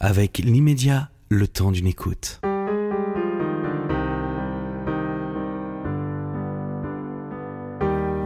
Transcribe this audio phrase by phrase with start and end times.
[0.00, 2.40] Avec l'immédiat, le temps d'une écoute.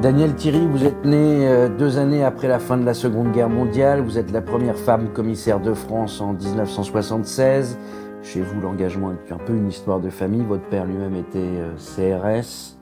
[0.02, 3.48] Daniel Thierry, vous êtes né euh, deux années après la fin de la Seconde Guerre
[3.48, 4.02] mondiale.
[4.02, 7.78] Vous êtes la première femme commissaire de France en 1976.
[8.22, 10.44] Chez vous, l'engagement est un peu une histoire de famille.
[10.44, 12.76] Votre père lui-même était euh, CRS.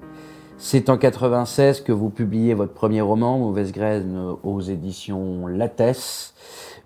[0.58, 6.34] C'est en 96 que vous publiez votre premier roman, Mauvaise graine, aux éditions Lattès.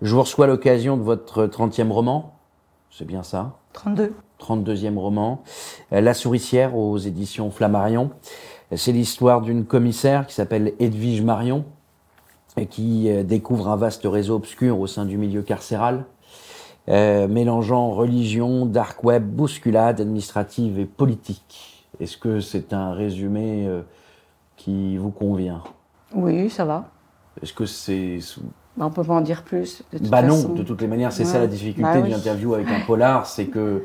[0.01, 2.35] Je vous reçois l'occasion de votre 30e roman.
[2.91, 3.57] C'est bien ça?
[3.73, 4.13] 32.
[4.39, 5.43] 32e roman.
[5.91, 8.11] La souricière aux éditions Flammarion.
[8.75, 11.65] C'est l'histoire d'une commissaire qui s'appelle Edwige Marion
[12.57, 16.05] et qui euh, découvre un vaste réseau obscur au sein du milieu carcéral,
[16.87, 21.85] euh, mélangeant religion, dark web, bousculade administrative et politique.
[21.99, 23.81] Est-ce que c'est un résumé euh,
[24.55, 25.63] qui vous convient?
[26.13, 26.89] Oui, ça va.
[27.41, 28.19] Est-ce que c'est...
[28.77, 29.83] Bah, on peut pas en dire plus.
[29.93, 30.53] De toute bah non, façon.
[30.53, 31.29] de toutes les manières, c'est Ouais.
[31.29, 32.03] ça la difficulté Bah oui.
[32.03, 33.83] d'une interview avec un polar, c'est que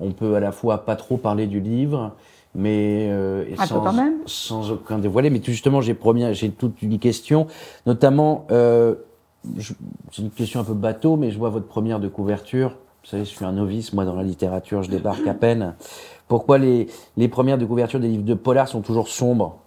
[0.00, 2.12] on peut à la fois pas trop parler du livre,
[2.54, 4.14] mais euh, et peu sans, quand même.
[4.26, 5.28] sans aucun dévoilé.
[5.30, 5.96] Mais tout justement, j'ai
[6.32, 7.46] j'ai toute une question,
[7.86, 8.94] notamment, euh,
[9.58, 12.76] c'est une question un peu bateau, mais je vois votre première de couverture.
[13.02, 15.74] Vous savez, je suis un novice, moi, dans la littérature, je débarque à peine.
[16.28, 19.58] Pourquoi les, les premières de couverture des livres de polar sont toujours sombres?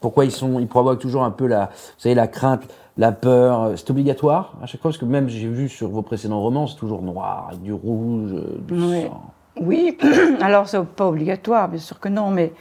[0.00, 2.62] Pourquoi ils sont, ils provoquent toujours un peu la, vous savez, la crainte,
[2.96, 6.40] la peur C'est obligatoire à chaque fois parce que même j'ai vu sur vos précédents
[6.40, 9.02] romans, c'est toujours noir, avec du rouge, euh, du Oui.
[9.08, 9.22] sang.
[9.60, 9.96] Oui,
[10.40, 12.52] alors c'est pas obligatoire, bien sûr que non, mais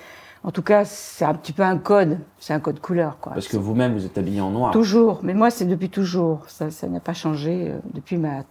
[0.45, 2.19] en tout cas, c'est un petit peu un code.
[2.37, 3.33] C'est un code couleur, quoi.
[3.33, 4.71] Parce que vous-même, vous êtes habillé en noir.
[4.71, 6.41] Toujours, mais moi, c'est depuis toujours.
[6.47, 8.43] Ça ça n'a pas changé euh, depuis ma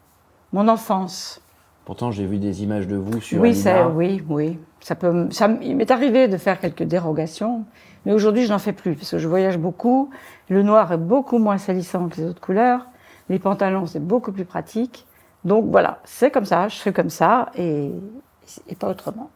[0.52, 1.40] mon enfance.
[1.84, 4.58] Pourtant, j'ai vu des images de vous sur oui, ça, oui, oui.
[4.80, 7.64] Ça peut, ça, il m'est arrivé de faire quelques dérogations,
[8.06, 10.10] mais aujourd'hui, je n'en fais plus parce que je voyage beaucoup.
[10.48, 12.86] Le noir est beaucoup moins salissant que les autres couleurs.
[13.28, 15.06] Les pantalons, c'est beaucoup plus pratique.
[15.44, 17.90] Donc voilà, c'est comme ça, je fais comme ça et,
[18.68, 19.30] et pas autrement.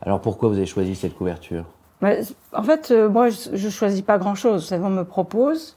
[0.00, 1.64] Alors pourquoi vous avez choisi cette couverture?
[2.00, 2.22] Mais,
[2.54, 4.72] en fait, euh, moi, je, je choisis pas grand-chose.
[4.72, 5.76] On me propose,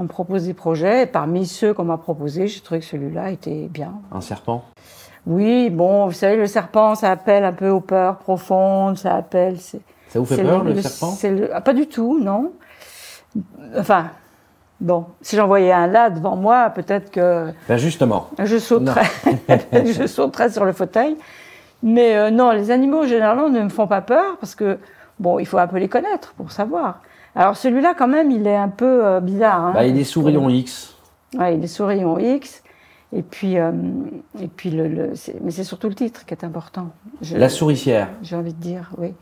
[0.00, 1.02] on me propose des projets.
[1.02, 3.92] Et parmi ceux qu'on m'a proposés, j'ai trouvé que celui-là était bien.
[4.10, 4.64] Un serpent?
[5.26, 9.60] Oui, bon, vous savez, le serpent, ça appelle un peu aux peurs profondes, ça appelle.
[9.60, 11.14] c'est- Ça vous fait c'est peur, le, serpent?
[11.24, 12.52] le- ah, Pas du tout, non.
[13.78, 14.06] Enfin,
[14.80, 18.28] bon, si j'en voyais un là devant moi, peut-être que Ben justement.
[18.42, 19.04] je sauterais,
[19.84, 21.16] je sauterais sur le fauteuil.
[21.82, 24.78] Mais euh, non, les animaux, généralement, ne me font pas peur parce que,
[25.18, 27.00] bon, il faut un peu les connaître pour savoir.
[27.36, 29.60] Alors celui-là, quand même, il est un peu euh, bizarre.
[29.66, 30.94] Hein, Bah, il est souriant X.
[31.38, 32.62] Ouais, il est souriant X.
[33.12, 33.72] Et puis, euh,
[34.40, 36.88] et puis le, le- mais c'est surtout le titre qui est important.
[37.22, 38.08] Je- La souricière.
[38.22, 39.12] J'ai envie de dire, oui.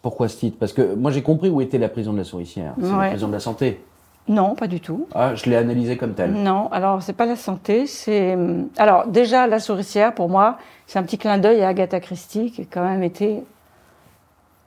[0.00, 0.56] Pourquoi ce titre?
[0.58, 2.74] Parce que moi j'ai compris où était la prison de la souricière.
[2.80, 3.84] C'est la prison de la santé.
[4.28, 5.06] Non, pas du tout.
[5.14, 6.32] Ah, je l'ai analysé comme tel.
[6.32, 8.36] Non, alors c'est pas la santé, c'est
[8.78, 12.62] alors déjà la souricière pour moi, c'est un petit clin d'œil à Agatha Christie qui
[12.62, 13.42] a quand même été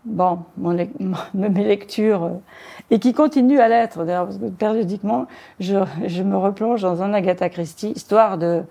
[0.05, 0.39] bon
[1.33, 2.41] mes lectures euh,
[2.91, 5.25] et qui continue à l'être d'ailleurs parce que périodiquement
[5.59, 8.63] je, je me replonge dans un Agatha Christie histoire de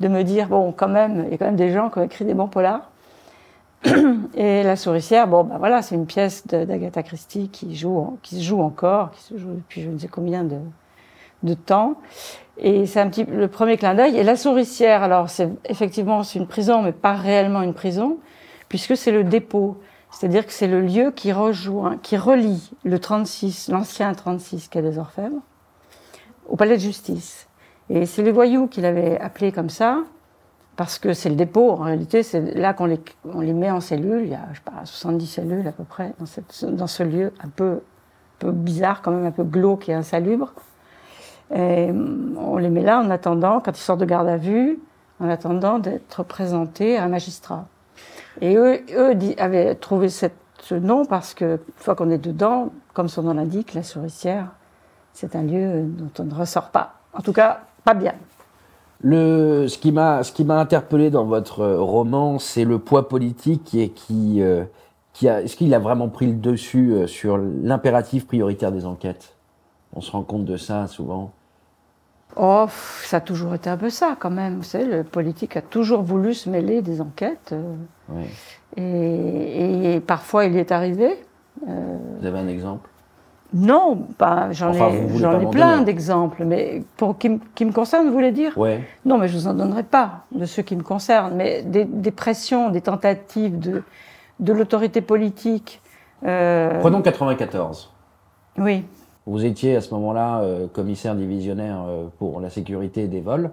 [0.00, 2.02] de me dire bon quand même il y a quand même des gens qui ont
[2.02, 2.90] écrit des bons polars
[4.34, 8.42] et la souricière bon ben voilà c'est une pièce d'Agatha Christie qui joue qui se
[8.42, 10.56] joue encore qui se joue depuis je ne sais combien de
[11.42, 11.96] de temps.
[12.58, 14.16] Et c'est un petit le premier clin d'œil.
[14.16, 18.18] Et la souricière, alors c'est effectivement c'est une prison, mais pas réellement une prison,
[18.68, 19.78] puisque c'est le dépôt.
[20.10, 24.98] C'est-à-dire que c'est le lieu qui rejoint, qui relie le 36, l'ancien 36 quai des
[24.98, 25.40] Orfèvres,
[26.48, 27.48] au palais de justice.
[27.88, 29.98] Et c'est les voyous qui l'avaient appelé comme ça,
[30.76, 31.70] parce que c'est le dépôt.
[31.72, 34.22] En réalité, c'est là qu'on les, met en cellules.
[34.24, 36.12] Il y a, je sais pas, 70 cellules à peu près
[36.62, 37.80] dans, ce lieu un peu,
[38.38, 40.52] peu bizarre, quand même un peu glauque et insalubre.
[41.54, 41.90] Et
[42.36, 44.78] on les met là en attendant, quand ils sortent de garde à vue,
[45.18, 47.66] en attendant d'être présentés à un magistrat.
[48.40, 48.80] Et eux,
[49.38, 53.34] avaient trouvé cette- ce nom parce que, une fois qu'on est dedans, comme son nom
[53.34, 54.48] l'indique, la souricière,
[55.12, 56.94] c'est un lieu dont on ne ressort pas.
[57.12, 58.14] En tout cas, pas bien.
[59.02, 63.08] Le, ce qui m'a, ce qui m'a interpellé dans votre euh, roman, c'est le poids
[63.08, 64.64] politique et qui, euh,
[65.14, 69.34] qui a, est-ce qu'il a vraiment pris le dessus euh, sur l'impératif prioritaire des enquêtes?
[69.94, 71.32] On se rend compte de ça souvent.
[72.36, 72.66] Oh,
[73.02, 74.56] ça a toujours été un peu ça quand même.
[74.58, 77.54] Vous savez, le politique a toujours voulu se mêler des enquêtes.
[78.12, 78.82] Euh, Oui.
[78.82, 81.08] et, et parfois, il y est arrivé.
[81.64, 82.88] Vous avez un exemple?
[83.52, 88.12] Non, pas, j'en Enfin, ai, plein d'exemples, mais pour qui, me- qui me concerne, vous
[88.12, 88.56] voulez dire?
[88.56, 88.80] Ouais.
[89.04, 92.12] Non, mais je vous en donnerai pas de ceux qui me concernent, mais des, des
[92.12, 93.82] pressions, des tentatives de,
[94.38, 95.82] de l'autorité politique.
[96.24, 97.92] euh, Prenons 94.
[98.58, 98.84] Oui,
[99.26, 103.50] Vous étiez à ce moment-là euh, commissaire divisionnaire euh, pour la sécurité des vols.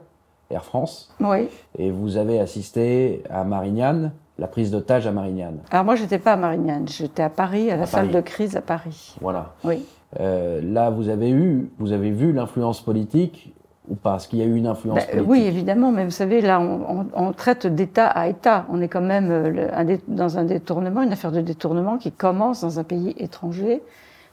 [0.51, 1.49] Air France, Oui.
[1.77, 5.59] et vous avez assisté à Marignane, la prise d'otage à Marignane.
[5.71, 8.61] Alors moi, j'étais pas à Marignane, j'étais à Paris, à la salle de crise à
[8.61, 9.15] Paris.
[9.21, 9.53] Voilà.
[9.63, 9.83] Oui.
[10.19, 13.53] Euh, là, vous avez eu, vous avez vu l'influence politique
[13.89, 14.15] ou pas?
[14.17, 15.29] Est-ce qu'il y a eu une influence Ben, politique?
[15.29, 18.65] oui, évidemment, mais vous savez, là, on, on- on traite d'État à État.
[18.71, 21.97] On est quand même euh, le- un dé- dans un détournement, une affaire de détournement
[21.97, 23.81] qui commence dans un pays étranger.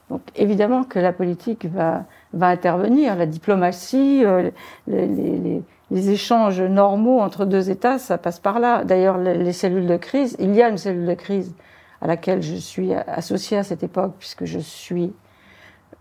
[0.09, 4.51] Donc, évidemment que la politique va, va intervenir, la diplomatie, euh,
[4.87, 8.83] les, les- les- les échanges normaux entre deux États, ça passe par là.
[8.83, 11.53] D'ailleurs, les, les cellules de crise, il y a une cellule de crise
[12.01, 15.13] à laquelle je suis associée à cette époque, puisque je suis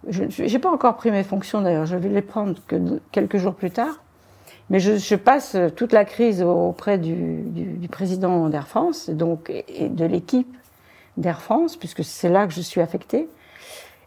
[0.09, 2.55] je n'ai pas encore pris mes fonctions d'ailleurs, je vais les prendre
[3.13, 4.01] quelques jours plus tard.
[4.71, 10.07] Mais je, passe toute la crise auprès du, du, président d'Air France donc, et de
[10.07, 10.57] l'équipe
[11.19, 13.29] d'Air France, puisque c'est là que je suis affectée.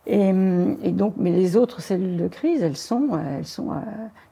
[0.09, 3.71] Et, hum, et donc, mais les autres cellules de crise, elles sont, euh, elles sont
[3.71, 3.75] euh,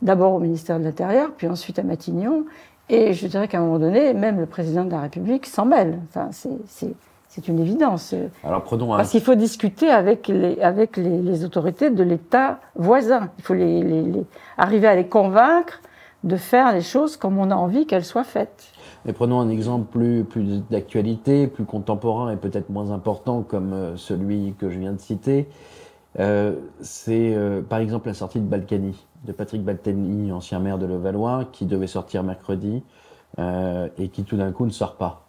[0.02, 2.46] d'abord au ministère de l'Intérieur, puis ensuite à Matignon.
[2.88, 6.00] Et je dirais qu'à un moment donné, même le président de la République s'en mêle.
[6.10, 6.94] Enfin, c'est- c'est
[7.28, 8.16] c'est une évidence.
[8.46, 8.98] Alors prenons un.
[8.98, 13.30] Parce qu'il faut discuter avec les, avec les, les autorités de l'État voisin.
[13.40, 14.26] Il faut les, les- les-
[14.58, 15.82] arriver à les convaincre
[16.24, 18.64] de faire les choses comme on a envie qu'elles soient faites.
[19.06, 23.98] Mais prenons un exemple plus, plus d'actualité, plus contemporain et peut-être moins important comme euh,
[23.98, 25.48] celui que je viens de citer.
[26.20, 30.88] Euh, c'est euh, par exemple la sortie de Balkany, de Patrick Balkany, ancien maire de
[30.88, 32.84] Levallois, qui devait sortir mercredi
[33.98, 35.26] et qui tout d'un coup ne sort pas.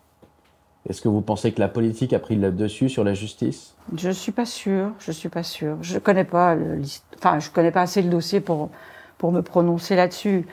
[0.88, 3.74] Est-ce que vous pensez que la politique a pris le dessus sur la justice?
[3.96, 5.76] Je suis pas sûre, je suis pas sûre.
[5.80, 8.70] Je connais enfin, connais pas assez le dossier pour,
[9.18, 10.46] pour me prononcer là-dessus.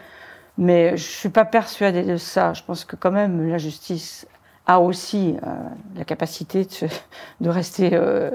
[0.58, 2.54] Mais je suis pas persuadée de ça.
[2.54, 4.28] Je pense que quand même la justice
[4.66, 5.50] a aussi euh,
[5.96, 6.86] la capacité de, se-
[7.42, 8.30] de rester euh,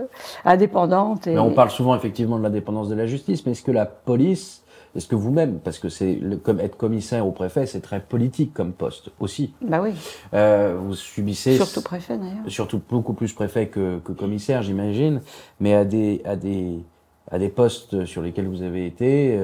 [0.44, 1.26] indépendante.
[1.26, 3.86] Et, Mais on parle souvent effectivement de l'indépendance de la justice, mais est-ce que la
[3.86, 4.62] police,
[4.94, 8.72] est-ce que vous-même, parce que c'est comme être commissaire au préfet, c'est très politique comme
[8.72, 9.54] poste aussi.
[9.62, 9.92] Bah oui,
[10.34, 12.44] Euh, vous subissez surtout préfet d'ailleurs.
[12.48, 15.22] surtout beaucoup plus préfet que, que commissaire, j'imagine,
[15.60, 16.78] mais à des à des
[17.30, 19.38] à des postes sur lesquels vous avez été.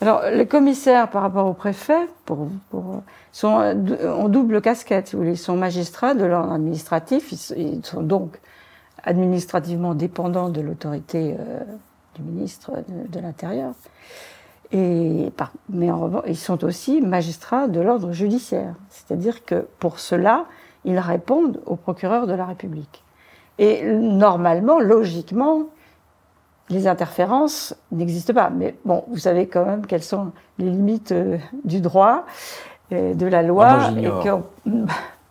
[0.00, 3.02] Euh, Alors, les commissaires, par rapport au préfet, pour, pour,
[3.32, 5.08] sont euh, dou- ont double casquette.
[5.08, 5.16] si.
[5.16, 7.32] Ils sont magistrats de l'ordre administratif.
[7.56, 8.38] Ils, sont donc
[9.04, 11.60] administrativement dépendants de l'autorité euh,
[12.14, 13.74] du ministre de, l'Intérieur.
[14.70, 15.30] Et
[15.68, 18.74] mais en revanche, ils sont aussi magistrats de l'ordre judiciaire.
[18.88, 20.46] C'est-à-dire que pour cela,
[20.84, 23.02] ils répondent au procureur de la République.
[23.58, 25.66] Et normalement, logiquement,
[26.70, 28.50] les interférences n'existent pas.
[28.50, 32.24] Mais bon, vous savez quand même quelles sont les limites euh, du droit,
[32.92, 33.68] euh, de la loi.
[33.68, 34.70] Ah, et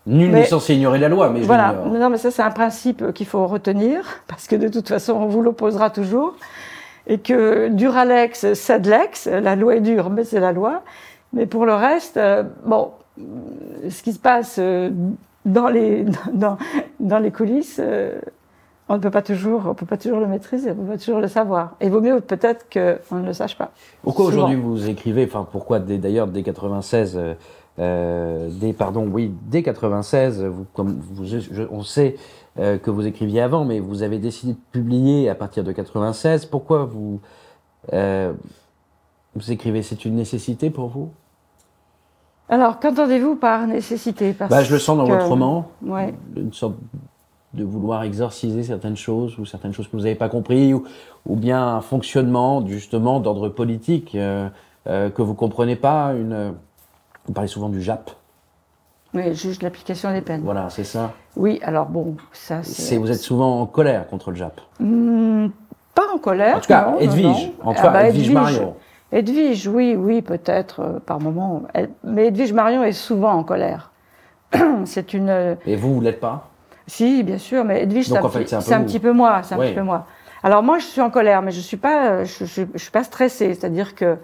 [0.08, 1.74] Nul n'est censé ignorer la loi, mais voilà.
[1.74, 5.28] Non, mais ça, c'est un principe qu'il faut retenir, parce que de toute façon, on
[5.28, 6.36] vous l'opposera toujours.
[7.08, 10.84] Et que Duralex, Sedlex, la loi est dure, mais c'est la loi.
[11.34, 14.90] Mais pour le reste, euh, bon, ce qui se passe euh,
[15.46, 16.58] dans les, dans,
[17.00, 17.82] dans les coulisses,
[18.92, 20.98] on ne peut pas toujours, on peut pas toujours le maîtriser, on ne peut pas
[20.98, 21.76] toujours le savoir.
[21.80, 23.72] Et il vaut mieux peut-être qu'on ne le sache pas.
[24.04, 27.34] Pourquoi aujourd'hui vous écrivez, enfin pourquoi d'ailleurs dès 96, euh,
[27.80, 32.18] euh, dès pardon, oui, dès 96, vous, comme vous, je- on sait
[32.60, 36.46] euh, que vous écriviez avant, mais vous avez décidé de publier à partir de 96.
[36.48, 37.22] Pourquoi vous
[37.94, 38.34] euh,
[39.36, 39.82] vous écrivez?
[39.84, 41.10] C'est une nécessité pour vous?
[42.50, 44.34] Alors, qu'entendez-vous par nécessité?
[44.34, 46.14] Parce Bah, je le sens dans que- votre roman, Ouais.
[46.36, 46.76] une sorte
[47.54, 50.84] de vouloir exorciser certaines choses ou certaines choses que vous n'avez pas compris ou,
[51.26, 54.48] ou bien un fonctionnement justement d'ordre politique euh,
[54.88, 56.14] euh, que vous comprenez pas.
[56.14, 56.54] Une,
[57.26, 58.12] vous parlez souvent du JAP.
[59.14, 60.42] Oui, juge de l'application des peines.
[60.42, 61.12] Voilà, c'est ça.
[61.36, 64.62] Oui, alors bon, ça C'est vous êtes souvent en colère contre le JAP.
[64.80, 65.48] Hmm,
[65.94, 66.56] pas en colère.
[66.56, 67.26] En tout cas, non, Edwige.
[67.26, 67.54] non.
[67.64, 68.76] En tout Ah cas, bah, Edwige Marion.
[69.12, 71.64] Edwige, oui, oui, peut-être euh, par moment.
[71.74, 73.92] Elle- mais Edwige Marion est souvent en colère.
[74.86, 75.58] c'est une.
[75.66, 76.48] Et vous, vous l'êtes pas?
[76.88, 78.86] Si, bien sûr, mais Edwige, c'est un, petit- un peu c'est un vous.
[78.86, 79.42] petit peu moi.
[79.44, 79.68] C'est un Oui.
[79.68, 80.06] petit peu moi.
[80.44, 82.92] Alors moi, je suis en colère, mais je suis pas, euh, je, je, je suis
[82.92, 83.54] pas stressée.
[83.54, 84.18] C'est-à-dire que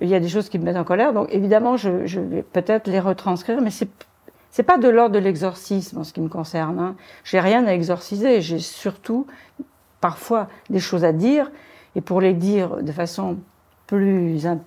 [0.00, 1.12] il y a des choses qui me mettent en colère.
[1.12, 3.88] Donc évidemment, je, je vais peut-être les retranscrire, mais c'est
[4.52, 6.78] c'est pas de l'ordre de l'exorcisme en ce qui me concerne.
[6.80, 6.96] Hein.
[7.22, 8.40] J'ai rien à exorciser.
[8.40, 9.26] J'ai surtout
[10.00, 11.50] parfois des choses à dire,
[11.94, 13.36] et pour les dire de façon
[13.86, 14.58] plus in-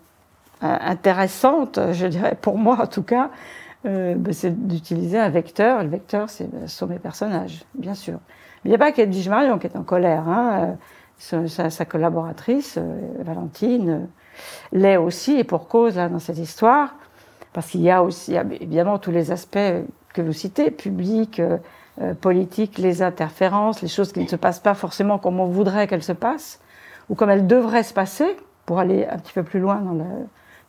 [0.64, 3.30] euh, intéressante, je dirais pour moi en tout cas,
[3.84, 5.84] ben, c'est d'utiliser un vecteur.
[5.84, 8.20] Le vecteur, c'est ben, sont mes personnages, bien sûr.
[8.64, 10.28] Mais il n'y a pas qu'Edwige Marion qui est en colère.
[10.28, 10.62] Hein.
[10.62, 14.10] Euh, Sa, collaboratrice, euh, Valentine,
[14.72, 16.96] l'est aussi, et pour cause là, dans cette histoire,
[17.54, 19.58] parce qu'il y a aussi il y a évidemment tous les aspects
[20.14, 24.74] que vous citez, publics, euh, politiques, les interférences, les choses qui ne se passent pas
[24.74, 26.60] forcément comme on voudrait qu'elles se passent,
[27.10, 28.36] ou comme elles devraient se passer,
[28.66, 30.06] pour aller un petit peu plus loin dans le,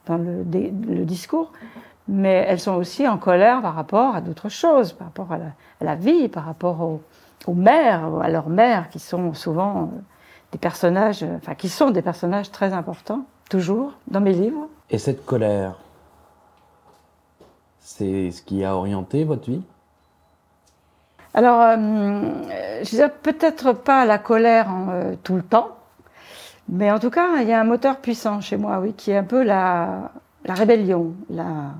[0.06, 1.52] dans le, le discours.
[2.08, 5.46] Mais elles sont aussi en colère par rapport à d'autres choses, par rapport à la,
[5.80, 7.02] à la vie, par rapport aux,
[7.46, 10.00] aux mères, à leurs mères, qui sont souvent euh,
[10.52, 14.68] des personnages, euh, enfin qui sont des personnages très importants, toujours, dans mes livres.
[14.90, 15.76] Et cette colère,
[17.80, 19.62] c'est ce qui a orienté votre vie?
[21.34, 21.76] Alors, euh,
[22.84, 25.76] je dirais peut-être pas la colère en, euh, tout le temps,
[26.68, 29.16] mais en tout cas, il y a un moteur puissant chez moi, oui, qui est
[29.16, 30.12] un peu la,
[30.44, 31.72] la rébellion, la,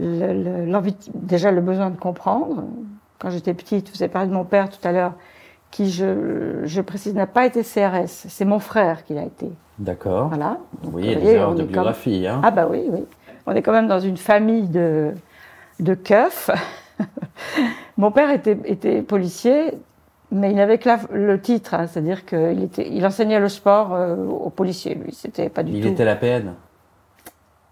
[0.00, 2.64] le- le- l'envie, déjà le besoin de comprendre.
[3.18, 5.14] Quand j'étais petite, vous avez parlé de mon père tout à l'heure,
[5.70, 9.50] qui, je, je précise, n'a pas été CRS, c'est mon frère qui l'a été.
[9.78, 10.28] D'accord.
[10.28, 10.58] Voilà.
[10.82, 12.26] Voyez, Vous les erreurs de comme- biographie.
[12.26, 12.40] Hein.
[12.44, 13.04] Ah bah oui, oui.
[13.46, 15.12] On est quand même dans une famille de,
[15.80, 16.50] de keufs.
[17.96, 19.72] Mon père était, était policier,
[20.30, 23.94] mais il n'avait que la- le titre, hein, c'est-à-dire qu'il était, il enseignait le sport
[23.94, 25.12] euh, aux policiers, lui.
[25.12, 25.88] C'était pas du Il tout.
[25.88, 26.54] était à la PN,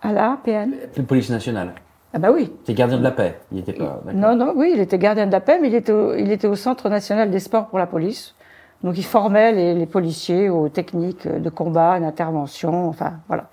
[0.03, 0.73] À la PN
[1.07, 1.73] police nationale.
[2.15, 2.53] Ah bah oui.
[2.61, 3.39] C'était gardien de la paix.
[3.53, 4.01] Il était pas.
[4.15, 6.47] Non, non, oui, il était gardien de la paix, mais il était au, il était
[6.47, 8.35] au Centre national des sports pour la police.
[8.83, 13.49] Donc il formait les, les policiers aux techniques de combat, d'intervention, enfin voilà.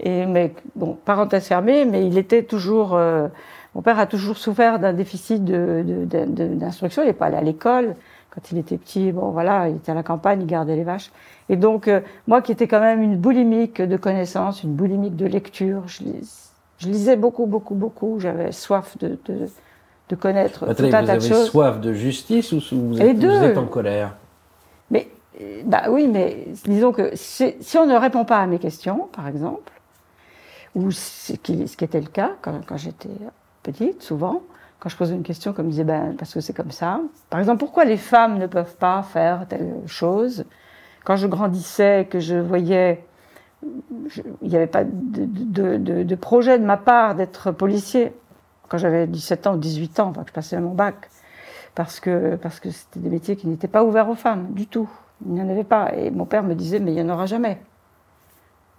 [0.00, 2.94] Et mais bon, parenthèse fermée, mais il était toujours.
[2.94, 3.28] euh,
[3.74, 7.02] mon père a toujours souffert d'un déficit de- de- de- de- d'instruction.
[7.02, 7.96] il n'est pas allé à l'école.
[8.30, 11.12] Quand il était petit, bon voilà, il était à la campagne, il gardait les vaches.
[11.48, 15.26] Et donc euh, moi, qui étais quand même une boulimique de connaissances, une boulimique de
[15.26, 16.02] lecture, je,
[16.78, 18.18] je lisais beaucoup, beaucoup, beaucoup.
[18.20, 19.48] J'avais soif de, de,
[20.08, 21.46] de connaître Attendez, tout un vous tas de avez choses.
[21.50, 23.38] soif de justice ou ou vous êtes, deux.
[23.38, 24.14] vous êtes en colère?
[24.90, 25.08] Mais
[25.64, 29.26] bah oui, mais disons que si, si on ne répond pas à mes questions, par
[29.28, 29.72] exemple,
[30.74, 33.08] ou ce qui, ce qui était le cas quand, quand j'étais
[33.62, 34.42] petite, souvent,
[34.80, 37.00] quand je posais une question, comme je disais, ben, parce que c'est comme ça.
[37.30, 40.44] Par exemple, pourquoi les femmes ne peuvent pas faire telle chose?
[41.04, 43.04] Quand je grandissais, que je voyais,
[44.42, 48.12] il n'y avait pas de, projet de ma part d'être policier.
[48.68, 51.10] Quand j'avais 17 ans ou 18 ans, enfin, que je passais mon bac,
[51.74, 54.88] parce que parce que c'était des métiers qui n'étaient pas ouverts aux femmes du tout.
[55.26, 55.94] Il n'y en avait pas.
[55.94, 57.60] Et mon père me disait mais il n'y en aura jamais.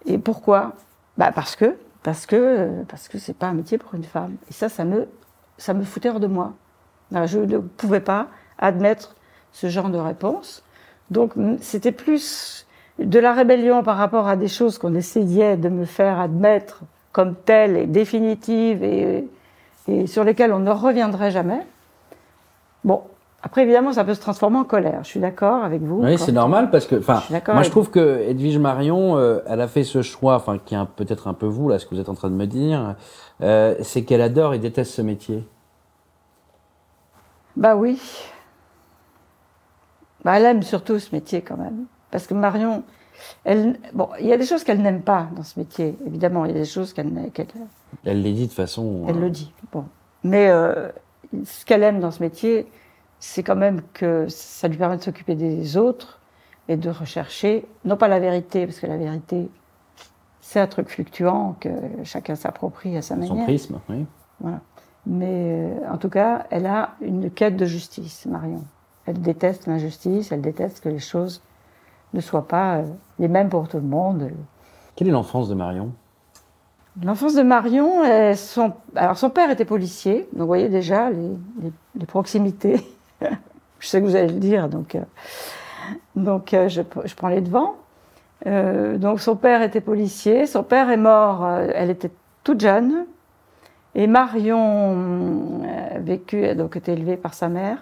[0.06, 0.72] Et pourquoi?
[1.18, 4.36] Bah parce que parce que parce que c'est pas un métier pour une femme.
[4.48, 5.08] Et ça ça me
[5.58, 6.54] ça me foutait hors de moi.
[7.14, 8.28] Alors, je ne pouvais pas
[8.58, 9.14] admettre
[9.52, 10.62] ce genre de réponse.
[11.10, 12.65] Donc c'était plus
[12.98, 17.34] de la rébellion par rapport à des choses qu'on essayait de me faire admettre comme
[17.34, 19.28] telles et définitives et,
[19.88, 21.60] et sur lesquelles on ne reviendrait jamais.
[22.84, 23.02] Bon,
[23.42, 25.00] après évidemment ça peut se transformer en colère.
[25.02, 26.02] Je suis d'accord avec vous.
[26.02, 29.68] Oui, c'est normal parce que, enfin, moi je trouve que Edwige Marion, euh, elle a
[29.68, 32.08] fait ce choix, enfin, qui est peut-être un peu vous là, ce que vous êtes
[32.08, 32.96] en train de me dire,
[33.42, 35.46] euh, c'est qu'elle adore et déteste ce métier.
[37.56, 38.00] Bah oui.
[40.24, 41.86] Bah, elle aime surtout ce métier quand même.
[42.10, 42.84] Parce que Marion,
[43.44, 46.44] elle, bon, il y a des choses qu'elle n'aime pas dans ce métier, évidemment.
[46.44, 47.46] Il y a des choses qu'elle, qu'elle,
[48.04, 49.04] Elle les dit de façon.
[49.08, 49.52] elle euh, le dit.
[49.72, 49.84] Bon.
[50.22, 50.90] Mais euh,
[51.44, 52.66] ce qu'elle aime dans ce métier,
[53.18, 56.20] c'est quand même que ça lui permet de s'occuper des autres
[56.68, 59.48] et de rechercher, non pas la vérité, parce que la vérité,
[60.40, 61.70] c'est un truc fluctuant que
[62.04, 63.44] chacun s'approprie à sa Son manière.
[63.44, 64.04] prisme, oui.
[64.40, 64.60] Voilà.
[65.06, 68.64] Mais euh, en tout cas, elle a une quête de justice, Marion.
[69.06, 71.40] Elle déteste l'injustice, elle déteste que les choses
[72.16, 72.82] ne soient pas euh,
[73.18, 74.30] les mêmes pour tout le monde.
[74.96, 75.92] Quelle est l'enfance de Marion?
[77.04, 81.28] L'enfance de Marion, euh, son, alors son père était policier, donc vous voyez déjà les,
[81.62, 82.80] les- les proximités.
[83.80, 85.00] je sais que vous allez le dire, donc, euh,
[86.16, 87.74] donc euh, je, je prends les devants.
[88.46, 92.10] Euh, donc son père était policier, son père est mort, elle était
[92.44, 93.04] toute jeune,
[93.94, 95.62] et Marion
[95.94, 97.78] a vécu, donc était élevée par sa mère,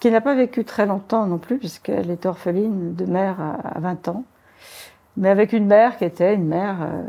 [0.00, 3.80] qui n'a pas vécu très longtemps non plus, puisqu'elle était orpheline de mère à, à
[3.80, 4.24] 20 ans,
[5.16, 7.02] mais avec une mère qui était une mère euh,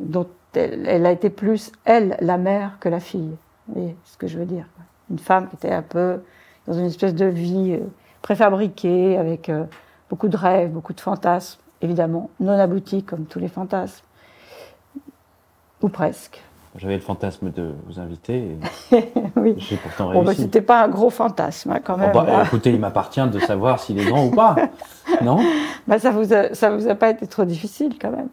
[0.00, 3.36] dont elle, a été plus, elle, la mère que la fille.
[3.68, 4.66] Vous voyez ce que je veux dire.
[5.10, 6.20] Une femme qui était un peu
[6.66, 7.86] dans une espèce de vie euh,
[8.22, 9.64] préfabriquée, avec euh,
[10.10, 14.04] beaucoup de rêves, beaucoup de fantasmes, évidemment, non aboutis comme tous les fantasmes,
[15.80, 16.42] ou presque.
[16.76, 18.56] J'avais le fantasme de vous inviter
[18.92, 19.54] et oui.
[19.58, 20.42] j'ai pourtant Bon, bah, réussi.
[20.42, 22.12] c'était pas un gros fantasme, hein, quand Oh, même.
[22.12, 22.44] bah, là.
[22.44, 24.56] écoutez, il m'appartient de savoir s'il est grand ou pas.
[25.22, 25.38] Non?
[25.86, 28.28] Bah, ça vous a, ça vous a pas été trop difficile, quand même,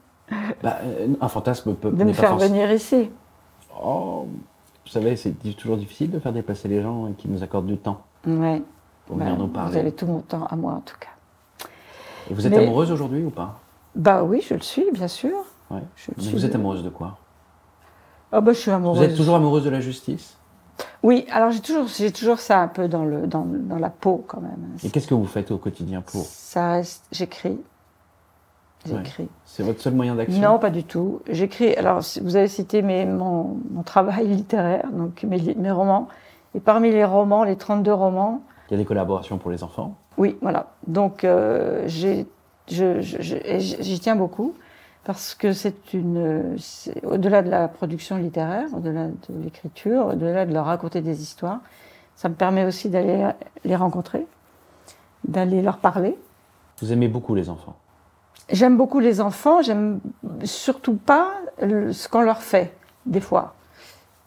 [0.63, 1.91] Bah, euh, Un fantasme peut.
[1.91, 3.11] de me pas faire forcément- venir ici.
[3.83, 4.25] Oh,
[4.85, 8.01] vous savez, c'est toujours difficile de faire déplacer les gens qui nous accordent du temps
[8.25, 8.61] Ouais.
[9.05, 9.77] pour Bah, venir nous vous parler.
[9.77, 11.67] avez tout mon temps à moi, en tout cas.
[12.29, 13.59] Et vous êtes Mais- amoureuse aujourd'hui ou pas?
[13.95, 15.35] Bah oui, je le suis, bien sûr.
[15.69, 15.81] Ouais.
[15.95, 16.33] Je le Mais suis.
[16.33, 17.17] vous êtes amoureuse de quoi?
[18.31, 18.97] Ah bah, je suis amoureuse.
[18.99, 20.37] Vous êtes toujours amoureuse de la justice?
[21.03, 24.23] Oui, alors j'ai toujours, j'ai toujours ça un peu dans, le, dans, dans la peau
[24.27, 24.69] quand même.
[24.83, 26.23] Et qu'est-ce que vous faites au quotidien pour?
[26.25, 27.59] Ça reste, j'écris.
[28.85, 29.23] J'écris.
[29.23, 29.29] Ouais.
[29.45, 30.41] C'est votre seul moyen d'action?
[30.41, 31.21] Non, pas du tout.
[31.29, 31.73] J'écris.
[31.75, 36.07] Alors, vous avez cité mes, mon, mon travail littéraire, donc mes, mes romans.
[36.55, 39.95] Et parmi les romans, les 32 romans, Il y a des collaborations pour les enfants?
[40.17, 40.67] oui, voilà.
[40.87, 42.25] Donc, euh, j'y
[43.99, 44.53] tiens beaucoup
[45.03, 46.55] parce que c'est une.
[47.03, 51.59] Au-delà de la production littéraire, au-delà de l'écriture, au-delà de leur raconter des histoires,
[52.15, 53.29] ça me permet aussi d'aller
[53.63, 54.25] les rencontrer,
[55.27, 56.17] d'aller leur parler.
[56.81, 57.75] Vous aimez beaucoup les enfants?
[58.49, 59.99] J'aime beaucoup les enfants, j'aime
[60.43, 61.31] surtout pas
[61.61, 62.73] le- ce qu'on leur fait,
[63.05, 63.53] des fois.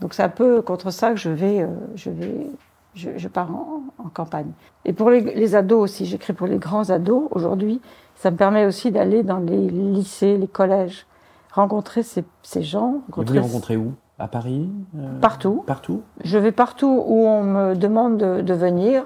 [0.00, 2.46] Donc c'est un peu contre ça que je vais, euh, je vais,
[2.94, 4.50] je, je pars en, en campagne.
[4.84, 7.80] Et pour les, les ados aussi, j'écris pour les grands ados aujourd'hui.
[8.16, 11.06] Ça me permet aussi d'aller dans les lycées, les collèges,
[11.52, 13.00] rencontrer ces, ces gens.
[13.10, 13.92] Vous les rencontrez où?
[14.18, 15.64] À Paris Euh, Partout.
[15.66, 16.02] Partout?
[16.22, 19.04] Je vais partout où on me demande de, de venir,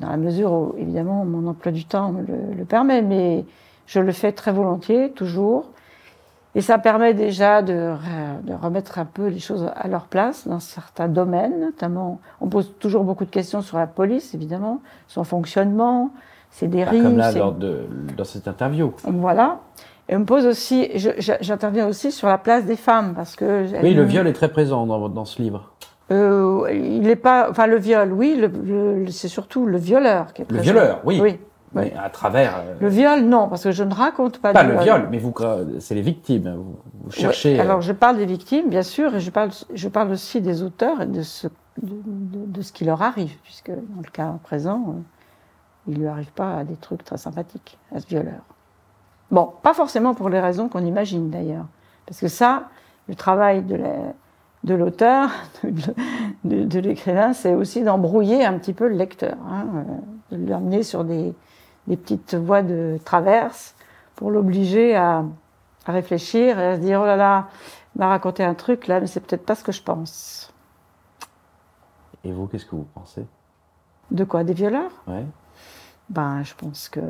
[0.00, 3.44] dans la mesure où, évidemment, mon emploi du temps me le, le permet, mais
[3.86, 5.66] je le fais très volontiers, toujours.
[6.56, 7.92] Et ça permet déjà de,
[8.42, 12.72] de remettre un peu les choses à leur place dans certains domaines, notamment, on pose
[12.80, 16.10] toujours beaucoup de questions sur la police, évidemment, son fonctionnement,
[16.56, 17.02] ses Ah, dérives.
[17.02, 17.80] Comme là, ses- lors de,
[18.16, 18.92] dans cette interview.
[19.04, 19.60] Voilà.
[20.08, 20.88] Et on me pose aussi,
[21.40, 23.66] j'interviens aussi sur la place des femmes, parce que...
[23.82, 25.72] Oui, le viol est très présent dans, dans ce livre.
[26.12, 28.46] Euh, il est pas, enfin le viol, oui, le,
[29.02, 30.62] le- c'est surtout le violeur qui est Le présent.
[30.72, 31.18] violeur, oui.
[31.20, 31.38] Oui.
[31.74, 32.54] Mais à travers.
[32.58, 35.34] euh, Le viol, non, parce que je ne raconte pas, pas le viol, mais vous,
[35.80, 36.54] c'est les victimes.
[36.56, 37.58] Vous, vous cherchez.
[37.58, 40.62] Euh, Alors je parle des victimes, bien sûr, et je parle, je parle aussi des
[40.62, 41.48] auteurs et de ce,
[41.82, 44.94] de, de- de ce qui leur arrive, puisque dans le cas présent,
[45.88, 48.40] il lui arrive pas des trucs très sympathiques à ce violeur.
[49.30, 51.66] Bon, pas forcément pour les raisons qu'on imagine d'ailleurs,
[52.06, 52.64] parce que ça,
[53.08, 54.12] le travail de la-
[54.64, 55.30] de l'auteur,
[55.64, 55.94] de,
[56.44, 59.66] de- de l'écrivain, c'est aussi d'embrouiller un petit peu le lecteur, hein,
[60.32, 61.34] euh, de l'amener sur des,
[61.86, 63.74] des petites voies de traverse
[64.16, 65.24] pour l'obliger à,
[65.86, 67.48] à réfléchir et à se dire oh là là,
[67.94, 70.52] il m'a raconté un truc là, mais c'est peut-être pas ce que je pense.
[72.24, 73.24] Et vous, qu'est-ce que vous pensez?
[74.10, 74.42] De quoi?
[74.44, 74.90] Des violeurs?
[75.06, 75.24] Ouais.
[76.08, 77.00] Ben, je pense que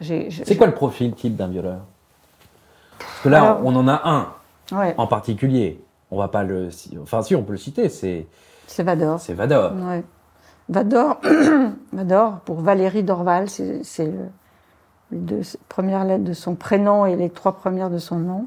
[0.00, 0.30] j'ai.
[0.30, 1.80] C'est quoi le profil type d'un violeur
[2.98, 4.32] Parce que là, Alors- on en a un
[4.72, 5.82] Ouais, en particulier.
[6.12, 6.68] On va pas le.
[7.02, 7.88] Enfin, si, on peut le citer.
[7.88, 8.26] C'est
[8.66, 9.20] c'est Vador.
[9.20, 9.72] c'est Vador.
[9.74, 10.04] Ouais.
[10.68, 11.20] Vador,
[11.92, 14.28] Vador, pour Valérie Dorval, c'est c'est le-
[15.10, 18.46] les deux premières lettres de son prénom et les trois premières de son nom,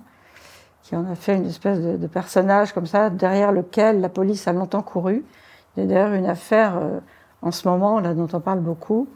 [0.84, 4.48] qui en a fait une espèce de, de personnage comme ça, derrière lequel la police
[4.48, 5.26] a longtemps couru.
[5.76, 7.00] Il y a d'ailleurs une affaire euh,
[7.42, 9.10] en ce moment, là, dont on parle beaucoup,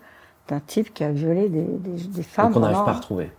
[0.47, 2.47] d'un type qui a violé des, des, des femmes.
[2.47, 3.31] Donc on n'arrive pas à retrouver.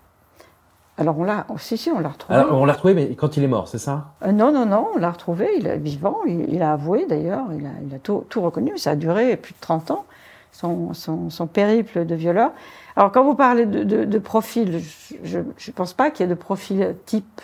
[0.97, 2.39] Alors on l'a, oh, si, si, on l'a retrouvé.
[2.39, 4.07] Alors, on l'a retrouvé, mais quand il est mort, c'est ça?
[4.25, 7.45] Euh, non, non, non, on l'a retrouvé, il est vivant, il, il a avoué d'ailleurs,
[7.57, 10.07] il a, il a tout, tout reconnu, ça a duré plus de 30 ans,
[10.51, 12.51] son, son, son périple de violeur.
[12.97, 14.83] Alors quand vous parlez de, de, de profil,
[15.23, 17.41] je ne pense pas qu'il y ait de profil type,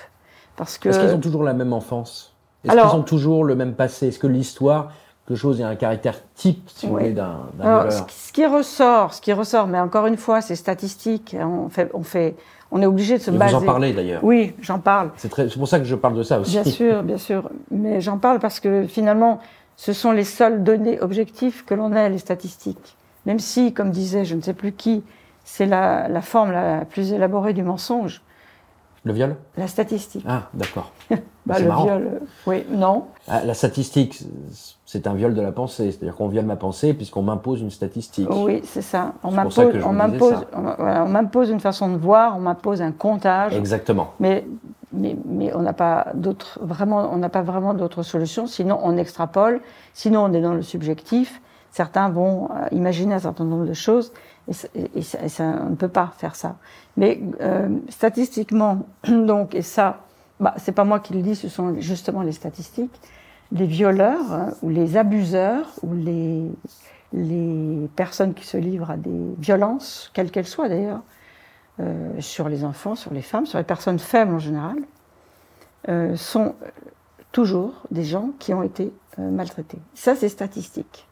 [0.57, 0.89] parce que...
[0.89, 2.35] Est-ce qu'ils ont toujours la même enfance?
[2.65, 4.09] Est-ce qu'ils ont toujours le même passé?
[4.09, 4.91] Est-ce que l'histoire,
[5.27, 7.01] quelque chose, a un caractère type, si vous Ouais.
[7.03, 11.49] voulez, d'un ce, qui- ressort, ce qui ressort, mais encore une fois, c'est statistique, hein,
[11.49, 12.35] on, fait, on, fait,
[12.71, 13.55] on est obligé de se baser...
[13.57, 14.23] Vous en parlez d'ailleurs.
[14.23, 15.11] Oui, j'en parle.
[15.17, 16.51] C'est pour ça que je parle de ça aussi.
[16.53, 17.51] Bien sûr, bien sûr.
[17.71, 19.39] Mais j'en parle parce que finalement,
[19.77, 22.97] ce sont les seules données objectives que l'on a, les statistiques.
[23.27, 25.03] Même si, comme disait je ne sais plus qui,
[25.45, 28.21] c'est la, la forme la plus élaborée du mensonge,
[29.05, 29.37] Le viol?
[29.57, 30.25] La statistique.
[30.29, 30.93] Ah, d'accord.
[31.47, 31.85] Bah, le marrant.
[31.85, 33.05] viol, euh, oui, non.
[33.29, 34.23] Ah, la statistique,
[34.87, 35.91] c'est un viol de la pensée.
[35.93, 38.29] C'est-à-dire qu'on viole ma pensée puisqu'on m'impose une statistique.
[38.31, 39.13] Oui, c'est ça.
[39.23, 43.55] On m'impose, on m'impose, on, m'impose une façon de voir, on m'impose un comptage.
[43.55, 44.13] Exactement.
[44.21, 44.47] Mais,
[44.93, 48.47] mais, mais on n'a pas d'autre, vraiment, on n'a pas vraiment d'autre solution.
[48.47, 49.61] Sinon, on extrapole.
[49.93, 51.43] Sinon, on est dans le subjectif.
[51.73, 54.13] Certains vont euh, imaginer un certain nombre de choses
[54.49, 56.55] et, ça- et ça, et ça- on ne peut pas faire ça.
[56.97, 58.79] Mais euh, statistiquement,
[59.09, 59.99] donc, et ça,
[60.41, 63.01] bah, c'est pas moi qui le dis, ce sont justement les statistiques.
[63.53, 66.51] Les violeurs hein, ou les abuseurs ou les,
[67.95, 71.03] personnes qui se livrent à des violences, quelles qu'elles soient d'ailleurs,
[71.79, 74.79] euh, sur les enfants, sur les femmes, sur les personnes faibles en général,
[75.89, 76.57] euh, sont
[77.31, 79.79] toujours des gens qui ont été euh, maltraités.
[79.95, 81.07] Ça, c'est statistique.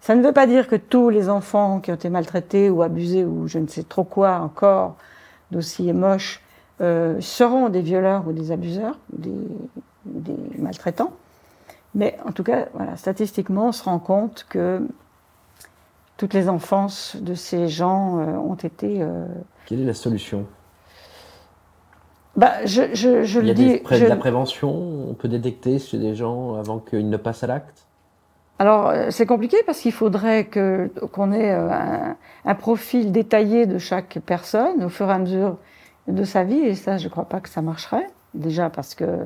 [0.00, 3.24] Ça ne veut pas dire que tous les enfants qui ont été maltraités ou abusés
[3.24, 4.96] ou je ne sais trop quoi encore
[5.50, 6.40] d'aussi moche
[6.80, 9.32] euh, seront des violeurs ou des abuseurs, des,
[10.58, 11.12] maltraitants.
[11.94, 14.86] Mais en tout cas, voilà, statistiquement, on se rend compte que
[16.16, 19.26] toutes les enfances de ces gens euh, ont été euh,
[19.66, 20.46] Quelle est la solution?
[22.36, 23.66] Bah, je, je, je Il y le a dis.
[23.68, 24.70] des, je- de la prévention,
[25.10, 27.86] on peut détecter chez des gens avant qu'ils ne passent à l'acte?
[28.58, 33.78] Alors, euh, c'est compliqué parce qu'il faudrait que qu'on ait un, un profil détaillé de
[33.78, 35.56] chaque personne au fur et à mesure
[36.08, 38.06] de sa vie, et ça, je ne crois pas que ça marcherait.
[38.34, 39.24] Déjà parce que euh,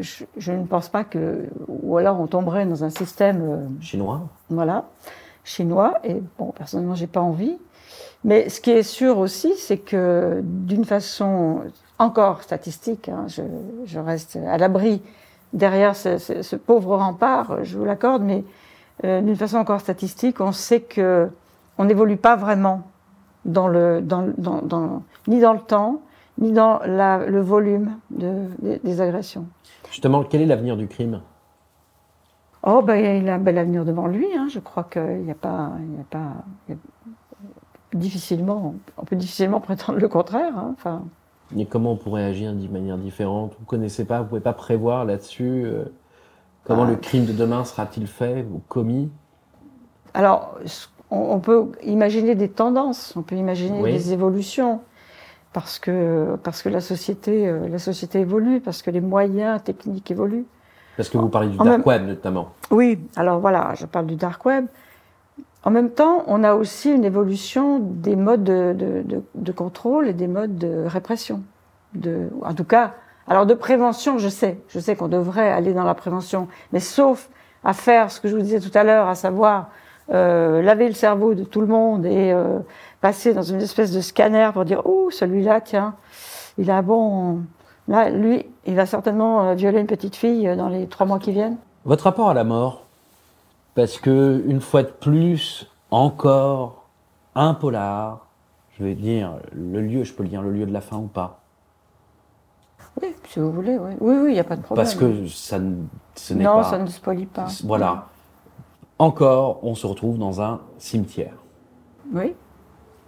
[0.00, 1.44] je, je ne pense pas que.
[1.68, 3.42] Ou alors on tomberait dans un système.
[3.42, 4.86] euh, Chinois voilà,
[5.44, 5.94] chinois.
[6.04, 7.56] Et bon, personnellement, j'ai pas envie.
[8.24, 11.60] Mais ce qui est sûr aussi, c'est que d'une façon
[11.98, 13.42] encore statistique, hein, je,
[13.84, 15.02] je reste à l'abri
[15.52, 18.42] derrière ce, ce- ce pauvre rempart, je vous l'accorde, mais
[19.04, 21.28] euh, d'une façon encore statistique, on sait que
[21.78, 22.82] on n'évolue pas vraiment
[23.44, 26.00] dans le, dans, dans, dans- ni dans le temps,
[26.38, 29.46] ni dans la- le volume de- des- des agressions.
[29.90, 31.20] Justement, quel est l'avenir du crime?
[32.66, 34.26] Oh, ben, il a un bel avenir devant lui.
[34.36, 34.48] Hein.
[34.50, 35.72] Je crois qu'il n'y a pas.
[35.80, 36.32] Il y a pas
[36.68, 40.56] il y a- difficilement, on peut difficilement prétendre le contraire.
[40.56, 40.70] hein.
[40.76, 41.04] Enfin,
[41.56, 43.52] Et comment on pourrait agir d'une manière différente?
[43.58, 45.84] Vous ne connaissez pas, vous ne pouvez pas prévoir là-dessus euh,
[46.64, 46.90] comment Ah.
[46.90, 49.10] le crime de demain sera-t-il fait ou commis?
[50.14, 53.92] Alors, ce- on, peut imaginer des tendances, on peut imaginer Oui.
[53.92, 54.80] des évolutions,
[55.52, 60.10] parce que, parce que la, société, euh, la société évolue, parce que les moyens techniques
[60.10, 60.46] évoluent.
[60.96, 62.50] Parce que vous parlez du En dark même- web notamment.
[62.70, 64.66] Oui, alors voilà, je parle du dark web.
[65.64, 70.08] En même temps, on a aussi une évolution des modes de, de- de- de contrôle
[70.08, 71.42] et des modes de répression.
[71.94, 72.92] De, en tout cas,
[73.28, 77.30] alors de prévention, je sais, je sais qu'on devrait aller dans la prévention, mais sauf
[77.64, 79.70] à faire ce que je vous disais tout à l'heure, à savoir
[80.12, 82.58] euh, laver le cerveau de tout le monde et euh,
[83.00, 85.94] passer dans une espèce de scanner pour dire oh celui-là tiens
[86.58, 87.40] il a bon
[87.88, 91.32] là lui il va certainement euh, violer une petite fille dans les trois mois qui
[91.32, 91.56] viennent.
[91.84, 92.84] Votre rapport à la mort?
[93.74, 96.84] Parce que, une fois de plus, encore
[97.34, 98.26] un polar,
[98.78, 101.08] je vais dire le lieu, je peux le dire le lieu de la fin ou
[101.08, 101.40] pas?
[103.02, 103.92] Oui, si vous voulez, oui.
[104.00, 104.84] Oui, oui, il n'y a pas de problème.
[104.84, 105.74] Parce que ça ne,
[106.14, 106.64] ce n'est non, pas.
[106.64, 107.48] ça ne spoilie pas.
[107.64, 108.06] Voilà.
[108.98, 111.34] Encore, on se retrouve dans un cimetière.
[112.12, 112.34] Oui.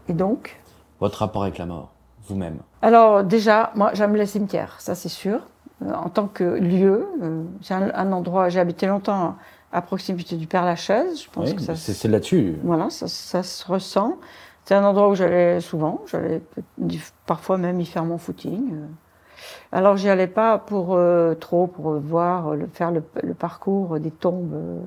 [0.09, 0.61] Et donc?
[1.01, 1.93] Votre rapport avec la mort,
[2.27, 2.59] vous-même?
[2.83, 5.41] Alors, déjà, moi, j'aime les cimetières, ça c'est sûr.
[5.85, 9.37] Euh, en tant que lieu, euh, c'est un, un endroit, j'ai habité longtemps
[9.73, 11.23] à proximité du Père Lachaise.
[11.23, 12.57] Je pense Oui, que ça, c'est là-dessus.
[12.65, 14.17] Voilà, ça, ça se ressent.
[14.65, 16.01] C'est un endroit où j'allais souvent.
[16.07, 16.41] J'allais
[17.27, 18.73] parfois même y faire mon footing.
[18.75, 18.87] euh.
[19.71, 24.01] Alors, j'y allais pas pour euh, trop, pour voir, euh, le, faire le, le parcours
[24.01, 24.79] des tombes euh,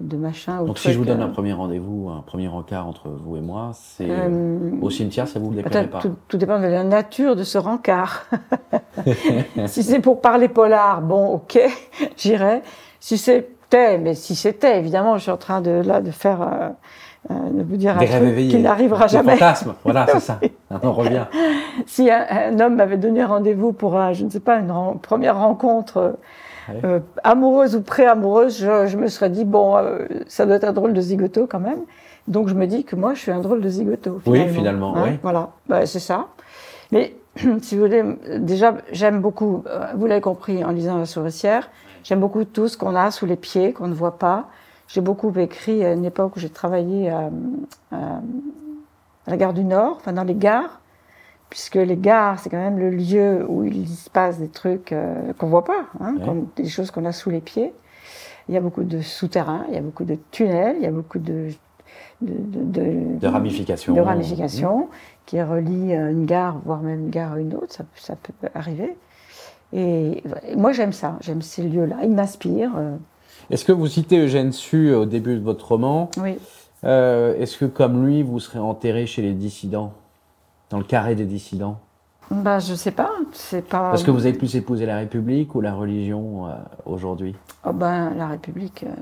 [0.00, 0.62] de machin.
[0.64, 1.24] Donc, si je vous donne euh.
[1.24, 5.38] un premier rendez-vous, un premier encart entre vous et moi, c'est Euh, au cimetière, ça
[5.40, 8.26] vous déplairait Attends, pas tout, tout dépend de la nature de ce rencard.
[9.66, 11.58] si c'est pour parler polar, bon, ok,
[12.16, 12.62] j'irai.
[13.00, 16.68] Si c'était, mais si c'était, évidemment, je suis en train de là de faire, euh,
[17.30, 19.32] euh, de vous dire un Des rêves truc qui n'arrivera jamais.
[19.36, 19.74] fantasmes.
[19.84, 20.38] Voilà, c'est ça.
[20.82, 21.24] On revient.
[21.86, 24.98] Si un, un homme m'avait donné rendez-vous pour, un, je ne sais pas, une ren-
[25.00, 26.16] première rencontre
[26.70, 30.64] euh, euh, amoureuse ou pré-amoureuse, je, je me serais dit bon, euh, ça doit être
[30.64, 31.80] un drôle de zigoto quand même.
[32.26, 34.20] Donc je me dis que moi, je suis un drôle de zigoto.
[34.26, 35.18] Oui, finalement, Hein, oui.
[35.22, 36.26] Voilà, Bah, c'est ça.
[36.92, 37.14] Mais
[37.62, 38.02] si vous voulez,
[38.38, 39.62] déjà, j'aime beaucoup.
[39.66, 41.70] euh, Vous l'avez compris en lisant La Souricière.
[42.04, 44.46] J'aime beaucoup tout ce qu'on a sous les pieds, qu'on ne voit pas.
[44.88, 47.30] J'ai beaucoup écrit à une époque où j'ai travaillé à,
[47.92, 47.96] à-
[49.26, 50.80] à la gare du Nord, enfin dans les gares,
[51.50, 55.32] puisque les gares, c'est quand même le lieu où il se passe des trucs euh,
[55.38, 56.24] qu'on voit pas, hein, Ouais.
[56.24, 57.72] comme des choses qu'on a sous les pieds.
[58.48, 60.90] Il y a beaucoup de souterrains, il y a beaucoup de tunnels, il y a
[60.92, 61.48] beaucoup de
[62.20, 63.94] de, de, de- De ramifications.
[63.94, 64.88] de ramifications
[65.24, 68.16] qui relient euh, une gare, voire même une gare à une autre, ça, peut- ça
[68.16, 68.96] peut arriver.
[69.72, 70.22] Et,
[70.56, 72.72] moi, j'aime ça, j'aime ces lieux-là, ils m'inspirent.
[72.76, 72.96] euh,
[73.50, 76.10] Est-ce que vous citez Eugène Sue au début de votre roman?
[76.20, 76.38] Oui.
[76.84, 79.92] Euh, Est-ce que, comme lui, vous serez enterré chez les dissidents?
[80.70, 81.80] Dans le carré des dissidents
[82.30, 83.90] Bah, je sais pas, c'est pas.
[83.90, 86.52] Parce que vous avez plus épousé la République ou la religion euh,
[86.84, 88.84] aujourd'hui Oh ben, la République.
[88.84, 88.92] euh,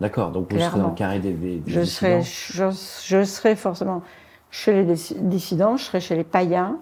[0.00, 3.24] D'accord, donc vous serez dans le carré des, des, des Je serai, dissidents je, je
[3.24, 4.02] serai forcément
[4.50, 6.78] chez les dis- dissidents, je serai chez les païens,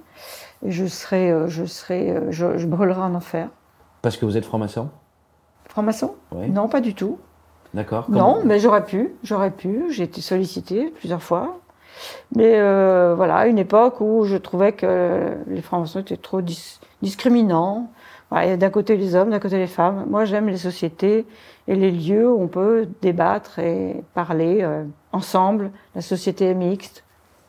[0.64, 3.49] et je serai, euh, je serai, je, je brûlerai en enfer.
[4.01, 4.88] Parce que vous êtes franc-maçon?
[5.68, 6.14] Franc-maçon?
[6.35, 6.49] Oui.
[6.51, 7.18] Non, pas du tout.
[7.75, 8.11] D'accord.
[8.11, 9.87] Non, mais j'aurais pu, j'aurais pu.
[9.90, 11.59] J'ai été sollicitée plusieurs fois.
[12.35, 17.90] Mais euh, voilà, une époque où je trouvais que les francs-maçons étaient trop dis- discriminants.
[18.31, 20.07] Voilà, d'un côté les hommes, d'un côté les femmes.
[20.09, 21.26] Moi, j'aime les sociétés
[21.68, 25.70] et les lieux où on peut débattre et parler euh, ensemble.
[25.94, 27.05] La société est mixte.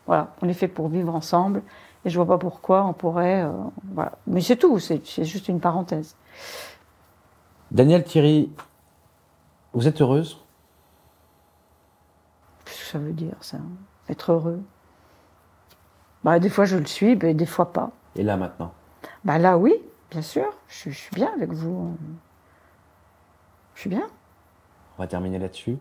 [0.05, 1.61] Voilà, on est fait pour vivre ensemble.
[2.03, 3.43] Et je vois pas pourquoi on pourrait.
[3.43, 3.51] euh,
[3.93, 4.11] voilà.
[4.27, 6.17] Mais c'est tout, c'est c'est juste une parenthèse.
[7.71, 8.51] Daniel Thierry,
[9.71, 10.37] vous êtes heureuse?
[12.65, 13.57] Qu'est-ce que ça veut dire, ça?
[14.09, 14.61] Être heureux
[16.23, 17.91] bah, Des fois, je le suis, mais des fois pas.
[18.15, 18.73] Et là maintenant?
[19.23, 19.73] Bah, là, oui,
[20.11, 20.45] bien sûr.
[20.67, 21.95] Je, je suis bien avec vous.
[23.75, 24.07] Je suis bien.
[24.97, 25.77] On va terminer là-dessus.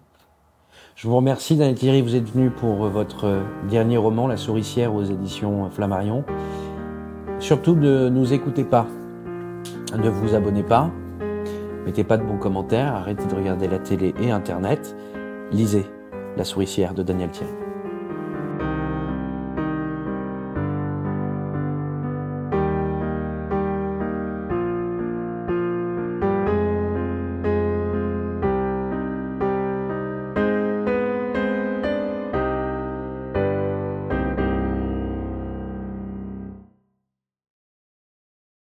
[0.94, 2.02] Je vous remercie, Daniel Thierry.
[2.02, 6.24] Vous êtes venu pour euh, votre euh, dernier roman, La souricière, aux éditions euh, Flammarion.
[7.38, 8.86] Surtout ne nous écoutez pas,
[9.96, 10.92] ne vous abonnez pas,
[11.84, 14.94] mettez pas de bons commentaires, arrêtez de regarder la télé et Internet,
[15.50, 15.84] lisez
[16.36, 17.61] La souricière de Daniel Thierry.